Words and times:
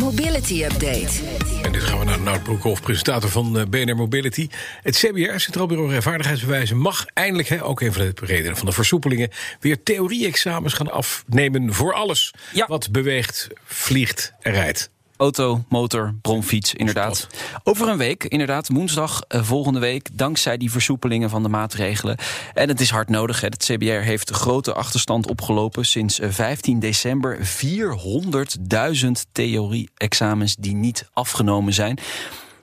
Mobility 0.00 0.64
Update. 0.64 1.08
En 1.62 1.72
dit 1.72 1.82
gaan 1.82 1.98
we 1.98 2.04
naar 2.04 2.20
Nout 2.20 2.42
Broekhoff, 2.42 2.80
presentator 2.82 3.30
van 3.30 3.58
eh, 3.58 3.66
BNR 3.66 3.96
Mobility. 3.96 4.48
Het 4.82 4.96
CBR, 4.96 5.38
Centraal 5.38 5.66
Bureau 5.66 5.90
Rijvaardigheidsbewijzen, 5.90 6.76
mag 6.76 7.06
eindelijk, 7.14 7.48
hè, 7.48 7.64
ook 7.64 7.80
een 7.80 7.92
van 7.92 8.02
de 8.04 8.26
redenen 8.26 8.56
van 8.56 8.66
de 8.66 8.72
versoepelingen, 8.72 9.30
weer 9.60 9.82
theorie-examens 9.82 10.74
gaan 10.74 10.90
afnemen 10.90 11.72
voor 11.74 11.94
alles 11.94 12.34
Ja. 12.52 12.66
wat 12.66 12.90
beweegt, 12.92 13.48
vliegt 13.64 14.32
en 14.40 14.52
rijdt. 14.52 14.90
Auto, 15.16 15.64
motor, 15.68 16.14
bromfiets, 16.22 16.74
inderdaad. 16.74 17.26
Over 17.64 17.88
een 17.88 17.96
week, 17.96 18.24
inderdaad, 18.24 18.68
woensdag 18.68 19.22
eh, 19.28 19.42
volgende 19.42 19.80
week... 19.80 20.08
dankzij 20.12 20.56
die 20.56 20.70
versoepelingen 20.70 21.30
van 21.30 21.42
de 21.42 21.48
maatregelen. 21.48 22.16
En 22.54 22.68
het 22.68 22.80
is 22.80 22.90
hard 22.90 23.08
nodig. 23.08 23.40
Hè. 23.40 23.46
Het 23.46 23.64
CBR 23.64 23.84
heeft 23.84 24.30
grote 24.30 24.74
achterstand 24.74 25.30
opgelopen 25.30 25.84
sinds 25.84 26.20
eh, 26.20 26.30
15 26.30 26.80
december. 26.80 27.38
400.000 27.38 29.10
theorie-examens 29.32 30.56
die 30.56 30.74
niet 30.74 31.08
afgenomen 31.12 31.72
zijn. 31.72 31.98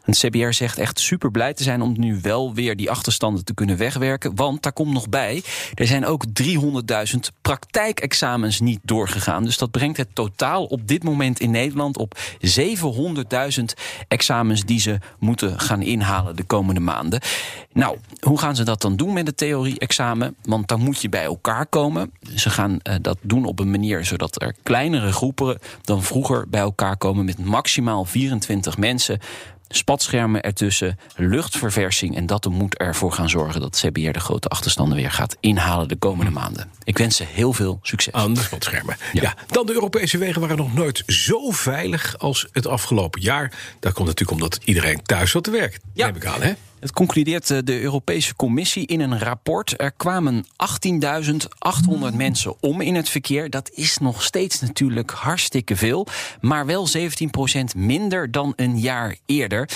Het 0.04 0.18
CBR 0.18 0.52
zegt 0.52 0.78
echt 0.78 1.00
super 1.00 1.32
blij 1.32 1.54
te 1.54 1.64
zijn 1.64 1.82
om 1.82 1.94
nu 1.98 2.20
wel 2.22 2.54
weer 2.54 2.76
die 2.76 2.92
achterstanden 2.92 3.46
te 3.46 3.54
kunnen 3.54 3.78
wegwerken. 3.78 4.36
Want 4.36 4.64
daar 4.64 4.74
komt 4.74 4.94
nog 4.94 5.10
bij, 5.10 5.44
er 5.74 5.88
zijn 5.88 6.06
ook 6.06 6.26
300.000 6.26 7.20
praktijkexamens 7.42 8.60
niet 8.60 8.80
doorgegaan. 8.84 9.44
Dus 9.44 9.58
dat 9.58 9.72
brengt 9.72 9.98
het 9.98 10.08
totaal 10.14 10.66
op 10.66 10.88
dit 10.88 11.04
moment 11.04 11.40
in 11.40 11.52
Nederland 11.52 11.98
op 11.98 12.18
700.000 12.40 13.64
examens 14.08 14.66
die 14.66 14.80
ze 14.80 14.98
moeten 15.20 15.60
gaan 15.60 15.82
inhalen 15.82 16.36
de 16.36 16.44
komende 16.44 16.80
maanden. 16.82 17.22
Nou, 17.74 17.98
hoe 18.20 18.40
gaan 18.40 18.56
ze 18.56 18.64
dat 18.64 18.82
dan 18.82 18.96
doen 18.96 19.14
met 19.14 19.28
het 19.28 19.38
theorie-examen? 19.38 20.36
Want 20.42 20.68
dan 20.68 20.80
moet 20.80 21.02
je 21.02 21.10
bij 21.10 21.24
elkaar 21.24 21.66
komen. 21.66 22.12
Ze 22.36 22.50
gaan 22.50 22.80
eh, 22.82 22.96
dat 23.02 23.18
doen 23.22 23.46
op 23.46 23.60
een 23.60 23.72
manier 23.72 24.06
zodat 24.06 24.42
er 24.42 24.56
kleinere 24.64 25.12
groepen 25.12 25.60
dan 25.82 26.04
vroeger 26.04 26.50
bij 26.50 26.62
elkaar 26.62 26.98
komen 26.98 27.26
met 27.26 27.46
maximaal 27.46 28.06
24 28.06 28.78
mensen 28.78 29.20
spatschermen 29.76 30.42
ertussen, 30.42 31.00
luchtverversing. 31.16 32.16
En 32.16 32.26
dat 32.26 32.46
moet 32.46 32.78
ervoor 32.78 33.12
gaan 33.12 33.30
zorgen 33.30 33.62
dat 33.62 33.84
CBR 33.86 34.12
de 34.12 34.20
grote 34.20 34.48
achterstanden 34.48 34.98
weer 34.98 35.12
gaat 35.12 35.38
inhalen 35.40 35.88
de 35.88 35.96
komende 35.96 36.32
maanden. 36.32 36.72
Ik 36.84 36.98
wens 36.98 37.16
ze 37.16 37.24
heel 37.24 37.54
veel 37.54 37.80
succes. 37.82 38.14
Aan 38.14 38.34
de 38.34 38.42
spatschermen. 38.42 38.98
Ja. 39.14 39.22
Ja. 39.22 39.36
Dan 39.48 39.66
de 39.66 39.74
Europese 39.74 40.18
wegen 40.18 40.42
waren 40.42 40.58
nog 40.58 40.74
nooit 40.74 41.04
zo 41.08 41.52
veilig 41.52 42.18
als 42.18 42.48
het 42.52 42.68
afgelopen 42.68 43.22
jaar. 43.22 43.52
Dat 43.80 43.94
komt 43.94 44.08
natuurlijk 44.08 44.42
omdat 44.42 44.60
iedereen 44.64 45.04
thuis 45.04 45.32
zat 45.32 45.44
te 45.44 45.52
werken. 45.52 45.82
Ja. 45.94 46.06
Neem 46.06 46.16
ik 46.16 46.26
aan, 46.26 46.42
hè? 46.42 46.54
Het 46.84 46.94
concludeert 46.94 47.52
eh, 47.52 47.58
de 47.64 47.82
Europese 47.82 48.36
Commissie 48.36 48.88
in 48.88 49.00
een 49.00 49.20
rapport. 49.20 49.82
Er 49.82 49.92
kwamen 49.92 50.46
18.800 50.46 52.16
mensen 52.16 52.56
om 52.60 52.82
in 52.82 52.96
het 52.96 53.10
verkeer. 53.10 53.50
Dat 53.50 53.70
is 53.74 53.98
nog 53.98 54.24
steeds 54.24 54.62
natuurlijk 54.62 55.12
hartstikke 55.12 55.76
veel. 55.76 56.08
Maar 56.42 56.66
wel 56.66 56.88
17% 56.88 57.00
minder 57.76 58.32
dan 58.32 58.54
een 58.56 58.80
jaar 58.80 59.16
eerder. 59.26 59.70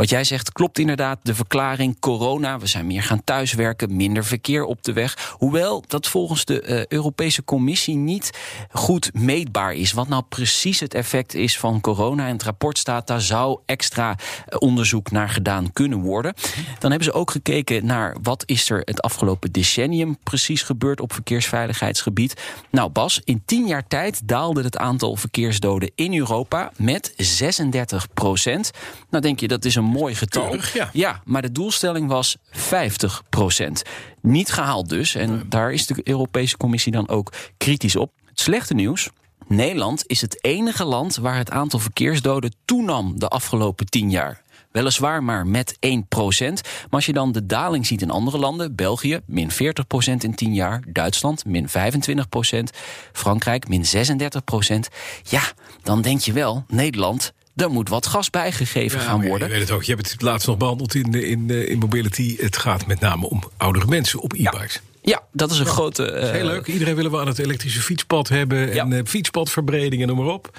Wat 0.00 0.08
jij 0.08 0.24
zegt 0.24 0.52
klopt 0.52 0.78
inderdaad. 0.78 1.18
De 1.22 1.34
verklaring 1.34 1.98
corona. 1.98 2.58
We 2.58 2.66
zijn 2.66 2.86
meer 2.86 3.02
gaan 3.02 3.24
thuiswerken, 3.24 3.96
minder 3.96 4.24
verkeer 4.24 4.64
op 4.64 4.82
de 4.82 4.92
weg. 4.92 5.34
Hoewel 5.38 5.84
dat 5.86 6.06
volgens 6.06 6.44
de 6.44 6.60
eh, 6.60 6.86
Europese 6.86 7.44
Commissie 7.44 7.96
niet 7.96 8.30
goed 8.70 9.10
meetbaar 9.14 9.74
is. 9.74 9.92
Wat 9.92 10.08
nou 10.08 10.22
precies 10.28 10.80
het 10.80 10.94
effect 10.94 11.34
is 11.34 11.58
van 11.58 11.80
corona. 11.80 12.26
En 12.26 12.32
het 12.32 12.42
rapport 12.42 12.78
staat, 12.78 13.06
daar 13.06 13.20
zou 13.20 13.58
extra 13.66 14.16
eh, 14.46 14.56
onderzoek 14.58 15.10
naar 15.10 15.28
gedaan 15.28 15.72
kunnen 15.72 16.00
worden. 16.00 16.34
Dan 16.78 16.90
hebben 16.90 17.08
ze 17.08 17.18
ook 17.18 17.30
gekeken 17.30 17.86
naar 17.86 18.16
wat 18.22 18.42
is 18.46 18.70
er 18.70 18.82
het 18.84 19.02
afgelopen 19.02 19.52
decennium 19.52 20.18
precies 20.22 20.62
gebeurd 20.62 21.00
op 21.00 21.12
verkeersveiligheidsgebied. 21.12 22.42
Nou 22.70 22.90
Bas, 22.90 23.20
in 23.24 23.42
tien 23.44 23.66
jaar 23.66 23.86
tijd 23.86 24.28
daalde 24.28 24.62
het 24.62 24.76
aantal 24.76 25.16
verkeersdoden 25.16 25.90
in 25.94 26.14
Europa 26.14 26.72
met 26.76 27.12
36 27.16 28.06
procent. 28.14 28.70
Nou 29.10 29.22
denk 29.22 29.40
je, 29.40 29.48
dat 29.48 29.64
is 29.64 29.74
een 29.74 29.88
mooi 29.90 30.14
getal. 30.14 30.48
Keurig, 30.48 30.74
ja. 30.74 30.90
Ja, 30.92 31.20
maar 31.24 31.42
de 31.42 31.52
doelstelling 31.52 32.08
was 32.08 32.36
50 32.50 33.22
procent. 33.28 33.82
Niet 34.20 34.52
gehaald 34.52 34.88
dus. 34.88 35.14
En 35.14 35.46
daar 35.48 35.72
is 35.72 35.86
de 35.86 36.00
Europese 36.04 36.56
Commissie 36.56 36.92
dan 36.92 37.08
ook 37.08 37.32
kritisch 37.56 37.96
op. 37.96 38.12
Het 38.24 38.40
slechte 38.40 38.74
nieuws. 38.74 39.10
Nederland 39.46 40.02
is 40.06 40.20
het 40.20 40.44
enige 40.44 40.84
land 40.84 41.16
waar 41.16 41.36
het 41.36 41.50
aantal 41.50 41.78
verkeersdoden 41.78 42.54
toenam 42.64 43.18
de 43.18 43.28
afgelopen 43.28 43.86
10 43.86 44.10
jaar. 44.10 44.42
Weliswaar 44.70 45.22
maar 45.22 45.46
met 45.46 45.76
1 45.80 46.06
procent. 46.08 46.62
Maar 46.62 46.90
als 46.90 47.06
je 47.06 47.12
dan 47.12 47.32
de 47.32 47.46
daling 47.46 47.86
ziet 47.86 48.02
in 48.02 48.10
andere 48.10 48.38
landen, 48.38 48.74
België 48.74 49.20
min 49.26 49.50
40 49.50 49.86
procent 49.86 50.24
in 50.24 50.34
10 50.34 50.54
jaar, 50.54 50.82
Duitsland 50.88 51.44
min 51.44 51.68
25 51.68 52.28
procent, 52.28 52.70
Frankrijk 53.12 53.68
min 53.68 53.86
36 53.86 54.44
procent. 54.44 54.88
Ja, 55.22 55.42
dan 55.82 56.02
denk 56.02 56.20
je 56.20 56.32
wel, 56.32 56.64
Nederland, 56.68 57.32
er 57.60 57.70
moet 57.70 57.88
wat 57.88 58.06
gas 58.06 58.30
bijgegeven 58.30 59.00
gaan 59.00 59.26
worden. 59.26 59.48
Je 59.48 59.52
weet 59.52 59.62
het 59.62 59.70
ook. 59.70 59.82
Je 59.82 59.94
hebt 59.94 60.10
het 60.10 60.22
laatst 60.22 60.46
nog 60.46 60.56
behandeld 60.56 60.94
in, 60.94 61.14
eh, 61.14 61.30
in, 61.30 61.50
eh, 61.50 61.68
in 61.68 61.78
Mobility. 61.78 62.36
Het 62.38 62.56
gaat 62.56 62.86
met 62.86 63.00
name 63.00 63.28
om 63.28 63.42
oudere 63.56 63.86
mensen 63.86 64.20
op 64.20 64.32
e-bikes. 64.32 64.74
Ja, 64.74 64.89
dat 65.32 65.50
is 65.50 65.58
een 65.58 65.66
grote. 65.66 66.02
Dat 66.04 66.22
is 66.22 66.28
eh, 66.28 66.30
heel 66.30 66.44
leuk. 66.44 66.66
Iedereen 66.66 66.94
willen 66.94 67.10
we 67.10 67.18
aan 67.18 67.26
het 67.26 67.38
elektrische 67.38 67.80
fietspad 67.80 68.28
hebben. 68.28 68.74
Ja. 68.74 68.84
En 68.84 68.92
eh, 68.92 69.00
fietspadverbreding 69.04 70.02
en 70.02 70.08
noem 70.08 70.16
maar 70.16 70.34
op. 70.34 70.58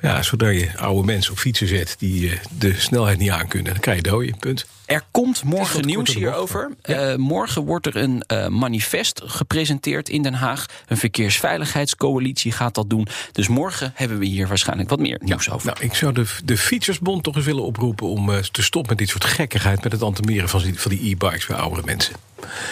Ja, 0.00 0.22
zodra 0.22 0.48
je 0.48 0.70
oude 0.76 1.06
mensen 1.06 1.32
op 1.32 1.38
fietsen 1.38 1.68
zet 1.68 1.94
die 1.98 2.30
eh, 2.30 2.38
de 2.58 2.74
snelheid 2.74 3.18
niet 3.18 3.30
aankunnen, 3.30 3.72
dan 3.72 3.80
krijg 3.80 3.96
je 3.96 4.10
dooien. 4.10 4.36
Punt. 4.38 4.66
Er 4.86 5.02
komt 5.10 5.44
morgen 5.44 5.86
nieuws 5.86 6.14
hierover. 6.14 6.70
morgen 7.16 7.64
wordt 7.64 7.86
er 7.86 7.96
een 7.96 8.24
manifest 8.48 9.22
gepresenteerd 9.24 10.08
in 10.08 10.22
Den 10.22 10.34
Haag. 10.34 10.66
Een 10.86 10.96
verkeersveiligheidscoalitie 10.96 12.52
gaat 12.52 12.74
dat 12.74 12.90
doen. 12.90 13.06
Dus 13.32 13.48
morgen 13.48 13.92
hebben 13.94 14.18
we 14.18 14.24
hier 14.24 14.48
waarschijnlijk 14.48 14.88
wat 14.88 14.98
meer 14.98 15.20
nieuws 15.24 15.50
over. 15.50 15.66
Nou, 15.66 15.84
ik 15.84 15.94
zou 15.94 16.12
de, 16.12 16.26
de 16.44 16.56
Fietsersbond 16.56 17.22
toch 17.22 17.36
eens 17.36 17.44
willen 17.44 17.64
oproepen 17.64 18.06
om 18.06 18.30
te 18.50 18.62
stoppen 18.62 18.90
met 18.90 18.98
dit 18.98 19.08
soort 19.08 19.24
gekkigheid 19.24 19.82
met 19.82 19.92
het 19.92 20.02
antemeren 20.02 20.48
van 20.48 20.62
die, 20.62 20.80
van 20.80 20.90
die 20.90 21.10
e-bikes 21.10 21.46
bij 21.46 21.56
oudere 21.56 21.82
mensen. 21.84 22.14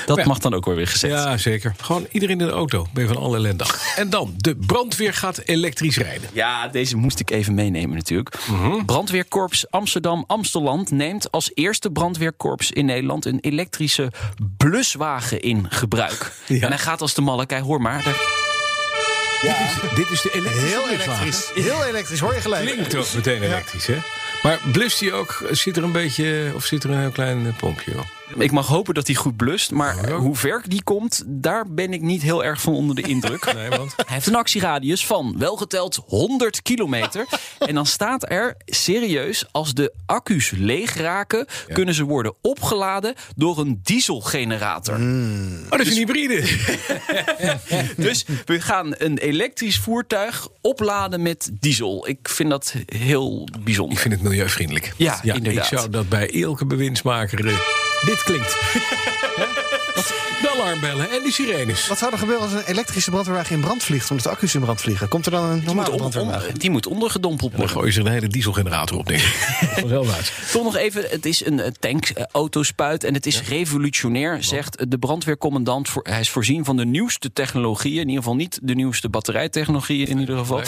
Dat 0.06 0.16
ja. 0.16 0.24
mag 0.24 0.38
dan 0.38 0.54
ook 0.54 0.64
wel 0.64 0.74
weer 0.74 0.86
gezegd. 0.88 1.14
Ja, 1.14 1.36
zeker. 1.36 1.74
Gewoon 1.80 2.06
iedereen 2.10 2.40
in 2.40 2.46
de 2.46 2.52
auto. 2.52 2.86
Ben 2.92 3.02
je 3.02 3.12
van 3.12 3.22
alle 3.22 3.36
ellende. 3.36 3.64
En 3.96 4.10
dan, 4.10 4.34
de 4.36 4.56
brandweer 4.56 5.14
gaat 5.14 5.40
elektrisch 5.44 5.96
rijden. 5.96 6.30
Ja, 6.32 6.68
deze 6.68 6.96
moest 6.96 7.20
ik 7.20 7.30
even 7.30 7.54
meenemen 7.54 7.96
natuurlijk. 7.96 8.34
Mhm. 8.46 8.84
Brandweerkorps 8.84 9.70
Amsterdam 9.70 10.24
Amsteland 10.26 10.90
neemt 10.90 11.30
als 11.30 11.50
eerste 11.54 11.90
brandweerkorps 11.90 12.70
in 12.70 12.84
Nederland 12.84 13.24
een 13.24 13.38
elektrische 13.40 14.12
bluswagen 14.56 15.40
in 15.40 15.66
gebruik. 15.68 16.32
Ja. 16.46 16.60
En 16.60 16.68
hij 16.68 16.78
gaat 16.78 17.00
als 17.00 17.14
de 17.14 17.20
malle. 17.20 17.46
Kijk, 17.46 17.62
hoor 17.64 17.80
maar. 17.80 18.04
Daar- 18.04 18.46
Dit 19.94 20.10
is 20.10 20.22
de 20.22 20.30
elektrische 20.32 20.66
Heel 20.66 20.88
elektrisch. 20.88 21.50
Heel 21.54 21.84
elektrisch, 21.84 22.20
hoor 22.20 22.34
je 22.34 22.40
gelijk. 22.40 22.66
Klinkt 22.70 22.96
ook 22.96 23.14
meteen 23.14 23.42
elektrisch, 23.42 23.86
hè? 23.86 23.96
Maar 24.42 24.60
blust 24.72 25.00
hij 25.00 25.12
ook? 25.12 25.42
Zit 25.50 25.76
er 25.76 25.82
een 25.82 25.92
beetje, 25.92 26.52
of 26.54 26.64
zit 26.64 26.84
er 26.84 26.90
een 26.90 27.00
heel 27.00 27.10
klein 27.10 27.54
pompje 27.56 27.98
op? 27.98 28.17
Ik 28.36 28.50
mag 28.50 28.66
hopen 28.66 28.94
dat 28.94 29.06
hij 29.06 29.16
goed 29.16 29.36
blust. 29.36 29.70
Maar 29.70 30.08
Ja. 30.08 30.16
hoe 30.16 30.36
ver 30.36 30.62
die 30.66 30.82
komt, 30.82 31.22
daar 31.26 31.64
ben 31.72 31.92
ik 31.92 32.00
niet 32.00 32.22
heel 32.22 32.44
erg 32.44 32.60
van 32.60 32.74
onder 32.74 32.96
de 32.96 33.02
indruk. 33.02 33.46
Nee, 33.58 33.68
want? 33.68 33.92
Hij 33.96 34.04
heeft 34.14 34.26
een 34.26 34.34
actieradius 34.34 35.06
van 35.06 35.34
welgeteld 35.38 36.02
100 36.06 36.62
kilometer. 36.62 37.26
en 37.58 37.74
dan 37.74 37.86
staat 37.86 38.30
er 38.30 38.54
serieus, 38.64 39.44
als 39.50 39.74
de 39.74 39.92
accu's 40.06 40.50
leeg 40.50 40.94
raken, 40.96 41.46
kunnen 41.72 41.94
ze 41.94 42.04
worden 42.04 42.34
opgeladen 42.42 43.14
door 43.36 43.58
een 43.58 43.80
dieselgenerator. 43.82 44.94
Oh, 44.94 45.70
dat 45.70 45.80
is 45.80 45.90
een 45.90 45.96
hybride. 45.96 46.42
Dus 47.96 48.24
we 48.44 48.60
gaan 48.60 48.94
een 48.98 49.18
elektrisch 49.18 49.78
voertuig 49.78 50.48
opladen 50.60 51.22
met 51.22 51.50
diesel. 51.60 52.08
Ik 52.08 52.28
vind 52.28 52.50
dat 52.50 52.74
heel 52.86 53.48
bijzonder. 53.64 53.94
Ik 53.96 54.02
vind 54.02 54.14
het 54.14 54.22
milieuvriendelijk. 54.22 54.92
Ja, 54.96 55.22
inderdaad. 55.22 55.72
Ik 55.72 55.78
zou 55.78 55.90
dat 55.90 56.08
bij 56.08 56.42
elke 56.42 56.66
bewindsmaker... 56.66 57.44
dit 58.04 58.22
klinkt. 58.22 58.56
De 59.94 60.50
alarmbellen 60.54 61.10
en 61.10 61.22
die 61.22 61.32
sirenes. 61.32 61.88
Wat 61.88 61.98
zou 61.98 62.12
er 62.12 62.18
gebeuren 62.18 62.42
als 62.44 62.52
een 62.52 62.64
elektrische 62.66 63.10
brandweerwagen 63.10 63.54
in 63.54 63.60
brand 63.60 63.82
vliegt? 63.82 64.10
Omdat 64.10 64.26
de 64.26 64.30
accu's 64.32 64.54
in 64.54 64.60
brand 64.60 64.80
vliegen? 64.80 65.08
Komt 65.08 65.26
er 65.26 65.32
dan 65.32 65.44
een 65.44 65.62
normale 65.64 65.96
brandweerwagen? 65.96 66.54
die 66.54 66.70
moet 66.70 66.86
ondergedompeld 66.86 67.50
Dan 67.50 67.60
worden. 67.60 67.76
gooi 67.76 67.92
je 67.92 68.00
er 68.00 68.06
een 68.06 68.12
hele 68.12 68.26
dieselgenerator 68.28 68.98
op, 68.98 69.06
denk 69.06 69.20
ik. 69.20 69.36
Toch 70.52 70.64
nog 70.64 70.76
even, 70.76 71.04
het 71.10 71.26
is 71.26 71.46
een 71.46 71.60
eh, 71.60 71.70
tankauto-spuit 71.80 73.04
en 73.04 73.14
het 73.14 73.26
is 73.26 73.42
revolutionair, 73.42 74.44
zegt 74.44 74.90
de 74.90 74.98
brandweercommandant. 74.98 75.88
Voor, 75.88 76.06
hij 76.08 76.20
is 76.20 76.30
voorzien 76.30 76.64
van 76.64 76.76
de 76.76 76.84
nieuwste 76.86 77.32
technologieën, 77.32 78.00
in 78.00 78.08
ieder 78.08 78.22
geval 78.22 78.36
niet 78.36 78.58
de 78.62 78.74
nieuwste 78.74 79.08
batterijtechnologieën 79.08 80.06
in 80.06 80.18
ieder 80.18 80.38
geval. 80.38 80.62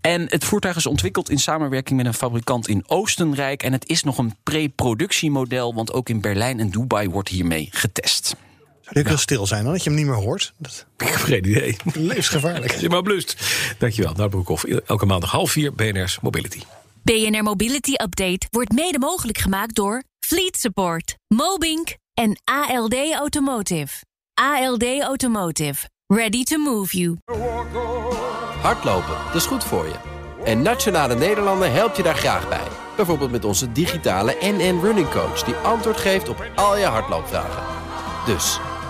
En 0.00 0.26
het 0.28 0.44
voertuig 0.44 0.76
is 0.76 0.86
ontwikkeld 0.86 1.30
in 1.30 1.38
samenwerking 1.38 1.96
met 1.96 2.06
een 2.06 2.14
fabrikant 2.14 2.68
in 2.68 2.84
Oostenrijk. 2.86 3.62
En 3.62 3.72
het 3.72 3.88
is 3.88 4.02
nog 4.02 4.18
een 4.18 4.34
pre-productiemodel, 4.42 5.74
want 5.74 5.92
ook 5.92 6.08
in 6.08 6.20
Berlijn 6.20 6.60
en 6.60 6.70
Dubai 6.70 7.08
wordt 7.08 7.28
hiermee 7.28 7.68
getest. 7.70 8.34
Je 8.92 9.02
kunt 9.02 9.20
stil 9.20 9.46
zijn, 9.46 9.62
dan 9.64 9.72
dat 9.72 9.82
je 9.82 9.90
hem 9.90 9.98
niet 9.98 10.08
meer 10.08 10.16
hoort. 10.16 10.54
Dat 10.58 10.86
Ik 10.98 11.06
heb 11.06 11.20
geen 11.20 11.48
idee. 11.48 11.76
is 11.84 11.94
levensgevaarlijk. 11.94 12.72
Zeg 12.72 12.90
maar 12.90 13.02
blust. 13.02 13.36
Dankjewel, 13.78 14.12
Nout 14.16 14.30
Broekhoff. 14.30 14.64
Elke 14.64 15.06
maandag 15.06 15.30
half 15.30 15.50
vier 15.50 15.74
BNR's 15.74 16.18
Mobility. 16.20 16.60
BNR 17.02 17.42
Mobility 17.42 17.92
Update 17.92 18.46
wordt 18.50 18.72
mede 18.72 18.98
mogelijk 18.98 19.38
gemaakt 19.38 19.74
door 19.74 20.02
Fleet 20.18 20.56
Support, 20.58 21.14
Mobink 21.28 21.96
en 22.14 22.40
ALD 22.44 22.94
Automotive. 23.14 24.04
ALD 24.34 24.84
Automotive. 25.00 25.88
Ready 26.06 26.44
to 26.44 26.58
move 26.58 26.98
you. 26.98 27.16
Hardlopen, 28.60 29.16
dat 29.26 29.34
is 29.34 29.46
goed 29.46 29.64
voor 29.64 29.84
je. 29.84 29.94
En 30.44 30.62
Nationale 30.62 31.14
Nederlanden 31.14 31.72
helpt 31.72 31.96
je 31.96 32.02
daar 32.02 32.16
graag 32.16 32.48
bij. 32.48 32.66
Bijvoorbeeld 32.96 33.30
met 33.30 33.44
onze 33.44 33.72
digitale 33.72 34.36
NN 34.40 34.80
Running 34.82 35.10
Coach... 35.10 35.42
die 35.44 35.54
antwoord 35.54 35.96
geeft 35.96 36.28
op 36.28 36.44
al 36.54 36.76
je 36.76 36.84
hardloopvragen. 36.84 37.62
Dus, 38.26 38.58